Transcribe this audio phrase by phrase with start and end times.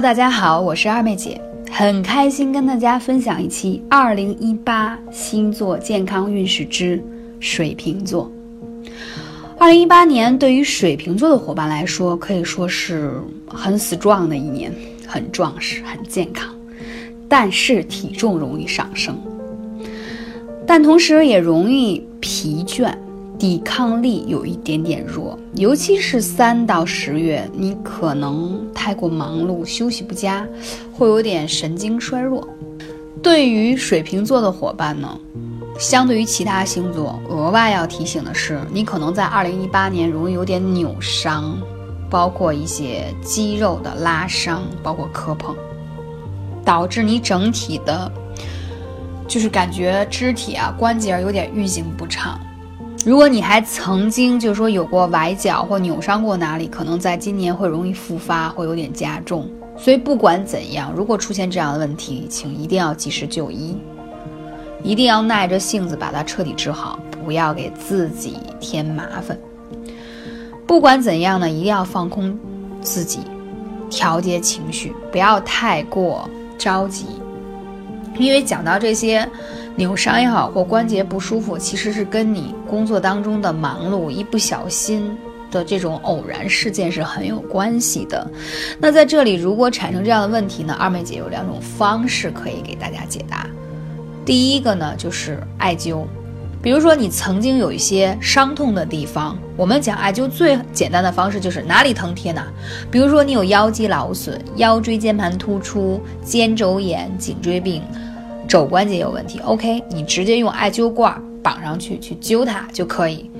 [0.00, 1.40] 大家好，我是二妹姐，
[1.72, 7.02] 很开心跟大家分享一期二零一八星座健康运势之
[7.40, 8.30] 水瓶座。
[9.58, 14.72] 二零一八年对于水瓶座的伙伴来说，可以说是很 strong 的一年，
[15.04, 16.54] 很壮实，很健康，
[17.28, 19.18] 但是体重容易上升，
[20.64, 22.94] 但同时也容易疲倦。
[23.38, 30.44] 抵抗力有一点点弱，尤其是三到十月，你可能太过忙碌，休息不佳，
[30.92, 32.46] 会有点神经衰弱。
[33.22, 35.08] 对于水瓶座的伙伴呢，
[35.78, 41.56] 相对于其他星座，额外要提醒的是，你可能在二零一八年容易有点扭伤，
[42.10, 45.54] 包括一些肌肉的拉伤，包括磕碰，
[46.64, 48.10] 导致你整体的，
[49.28, 52.36] 就是感觉肢体啊关节有点运行不畅。
[53.08, 59.48] 如果你还曾经就是说有过崴脚或扭伤过哪里，可能在今年会容易复发，会有点加重。
[59.78, 63.78] 所以不管怎样，如果出现这样的问题，请一定要及时就医，
[64.82, 69.38] 一定要耐着性子把它彻底治好，不要给自己添麻烦。
[70.66, 72.38] 不管怎样呢，一定要放空
[72.82, 73.20] 自己，
[73.88, 77.06] 调节情绪，不要太过着急，
[78.18, 79.28] 因为讲到这些。
[79.76, 85.16] 扭伤也好，或关节不舒服，其实是跟你工作当中的忙碌、一不小心
[85.52, 88.28] 的这种偶然事件是很有关系的。
[88.80, 93.46] 那在这里，如果产生这样的问题呢，二妹姐有两种方式可以给大家解答。
[94.24, 96.02] 第一个呢，就是艾灸。
[96.60, 102.48] 比如说你曾经有一些伤痛的地方，我们讲艾灸最简单的方式就是哪里疼贴哪。
[102.90, 107.80] 比如说你有腰肌劳损、腰椎间盘突出、肩周炎、颈椎病。
[108.48, 113.30] 肘关节有问题，OK，你直接用艾灸罐绑上去，去灸它就可以，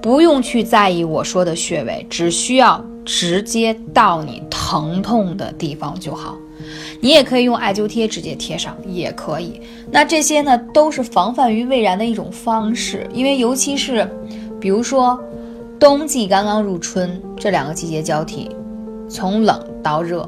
[0.00, 6.36] 不用去在意我说的穴位，只需要直接到你疼痛的地方就好。
[7.00, 9.60] 你也可以用艾灸贴直接贴上，也可以。
[9.90, 14.08] 那这些呢，都是防范于未然的一种方式，因为尤其是，
[14.58, 15.22] 比如说，
[15.78, 18.48] 冬季刚刚入春，这两个季节交替，
[19.10, 20.26] 从冷到热。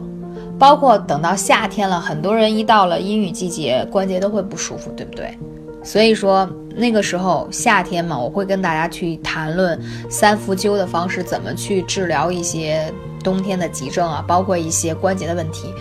[0.59, 5.37] 包括等到夏天了，很多人一到了阴雨季节，关节都会不舒服，对不对？
[5.83, 9.81] 所以说那个时候夏天嘛，我会跟大家去谈论
[10.11, 15.73] 三伏灸的方式，怎么去治疗一些冬天的急症啊，包括一些关节的问题。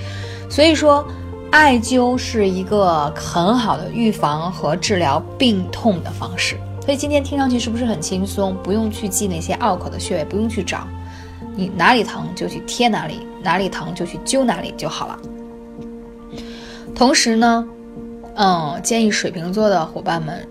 [0.50, 1.04] 所以说，
[1.52, 6.58] 艾灸是一个很好的预防和治疗病痛的方式。
[6.84, 8.56] 所以今天听上去是不是很轻松？
[8.62, 10.88] 不用去记那些拗口的穴位，不用去找。
[11.56, 15.20] 你哪里疼就去贴哪里，哪里疼就去灸哪里就好了。
[16.94, 17.68] 同时呢，
[18.36, 20.48] 嗯，建议水瓶座的伙伴们，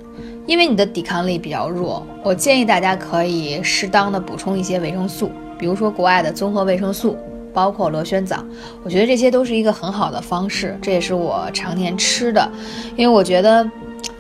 [0.46, 7.16] 因为你的抵抗力比较弱，我建议大家可以适当的补充一些维生素，比如说国外的综合维生素，
[7.52, 8.44] 包括螺旋藻，
[8.82, 12.50] 我觉得这些都是一个很好的方式，这也是我常年吃的，
[12.96, 13.68] 因为我觉得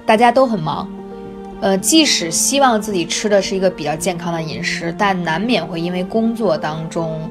[0.06, 0.88] 大家都很忙。
[1.64, 7.26] 呃，即使希望自己吃的是一个比较健康的饮食，但难免会因为工作当中，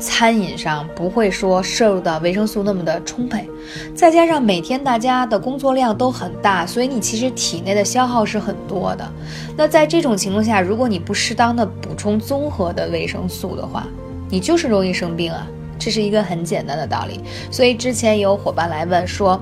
[0.00, 3.48] 餐饮上不会说摄入的维生素那么的充沛，
[3.94, 9.08] 再加上每天大家的工作量都很大，所以你其实体内的消耗是很多的。
[9.56, 13.86] 那在这种情况下，如果你不适当的补充综合的维生素的话，
[14.28, 15.46] 你就是容易生病啊。
[15.80, 17.20] 这是一个很简单的道理。
[17.52, 19.40] 所以之前有伙伴来问说，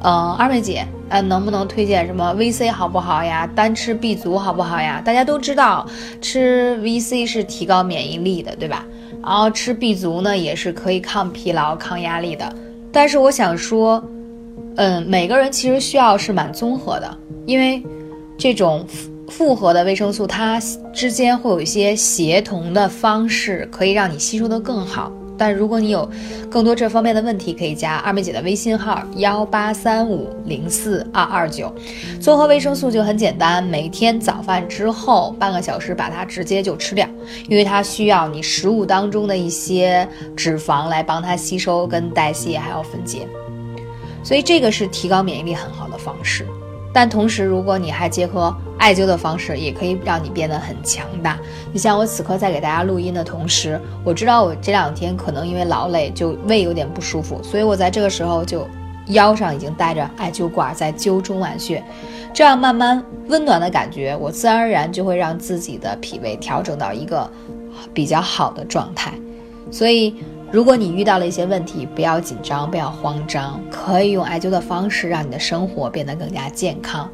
[0.00, 0.86] 呃，二妹姐。
[1.10, 3.48] 呃，能不能推荐什么 VC 好不好呀？
[3.54, 5.00] 单吃 B 族好不好呀？
[5.02, 5.88] 大家都知道
[6.20, 8.84] 吃 VC 是提高免疫力的，对吧？
[9.22, 12.54] 然后吃 B 族呢，也是可以抗疲劳、抗压力的。
[12.92, 14.04] 但是我想说，
[14.76, 17.16] 嗯，每个人其实需要是蛮综合的，
[17.46, 17.82] 因为
[18.36, 18.84] 这种
[19.30, 20.60] 复合的维生素，它
[20.92, 25.10] 之间会有一些协同的方式，可以让你吸收的更好。
[25.38, 26.06] 但如果你有
[26.50, 31.72] 更多这方面的问题，可以加二妹姐的微信号幺八三五零四二二九。
[32.20, 37.08] 综合维生素就很简单，每天早饭之后半个小时把它直接就吃掉，
[37.48, 40.06] 因为它需要你食物当中的一些
[40.36, 43.26] 脂肪来帮它吸收、跟代谢还有分解，
[44.24, 46.44] 所以这个是提高免疫力很好的方式。
[47.00, 51.38] 但同时，如果你还结合艾灸的方式，也可以让你变得很强大。
[51.72, 58.66] 你像我此刻在给大家录音的同时，我知道我这两天可能因为劳累，就胃有点不舒服，所以我在这个时候就
[59.10, 61.80] 腰上已经带着艾灸管在灸中脘穴，
[62.34, 67.30] 这样慢慢温暖的感觉，我自然而然就会让自己的脾胃调整到一个
[67.94, 69.12] 比较好的状态，
[69.70, 70.16] 所以。
[70.50, 77.10] 如果你遇到了一些问题，不要紧张，不要慌张，可以用艾灸的方式让你的生活变得更加健康。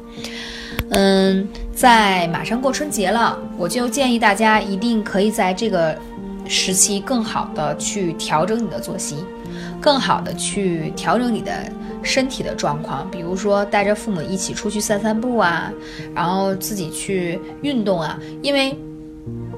[0.91, 5.97] 嗯，在马上过春节了，我就建议大家一定可以在这个
[6.47, 9.17] 时期更好的去调整你的作息，
[9.81, 11.51] 更好的去调整你的
[12.03, 13.09] 身体的状况。
[13.11, 15.71] 比如说带着父母一起出去散散步啊，
[16.13, 18.17] 然后自己去运动啊。
[18.41, 18.77] 因为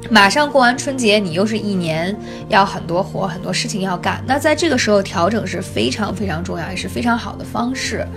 [0.09, 2.15] 马上过完春节，你又是一年
[2.49, 4.23] 要很多活、很多事情要干。
[4.25, 8.07] 那在这个时候调整是非常非常重要，也是非常好的方式。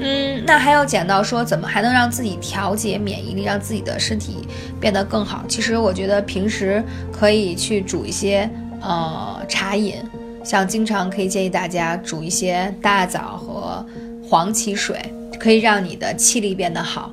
[0.00, 4.48] 嗯，那还要讲到说怎么还能让自己调节免疫力，让自己的身体
[4.80, 5.44] 变得更好。
[5.48, 6.82] 其实我觉得平时
[7.12, 8.48] 可以去煮一些
[8.80, 9.96] 呃茶饮，
[10.44, 13.84] 像经常可以建议大家煮一些大枣和
[14.28, 15.00] 黄芪水，
[15.38, 17.12] 可以让你的气力变得好。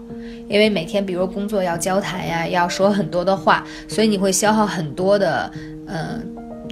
[0.55, 5.51] 因为每天比如工作要交谈呀，要说很多的话，所以你会消耗很多的
[5.87, 6.25] 嗯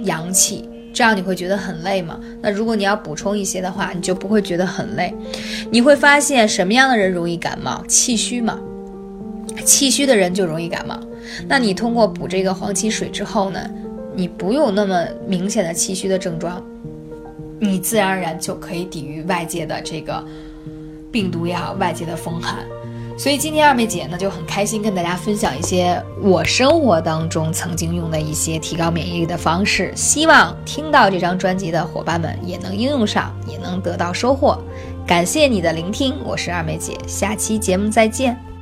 [0.04, 0.66] 阳气。
[0.94, 2.18] 这样你会觉得很累吗？
[2.40, 5.14] 那如果你要补充一些的话，你就不会觉得很累。
[5.70, 7.84] 你会发现什么样的人容易感冒？
[7.86, 8.58] 气虚嘛，
[9.66, 10.98] 气虚的人就容易感冒。
[11.46, 13.68] 那你通过补这个黄芪水之后呢，
[14.14, 16.64] 你不用那么明显的气虚的症状，
[17.60, 20.24] 你自然而然就可以抵御外界的这个
[21.12, 22.64] 病毒也好，外界的风寒。
[23.16, 34.58] 所以今天二妹姐呢就很开心跟大家分享一些我生活当中曾经用的一些提高免疫力的方式，希望听到这张专辑的伙伴们也能应用上，也能得到收获。
[35.06, 38.53] 感谢你的聆听，我是二妹姐，下期节目再见。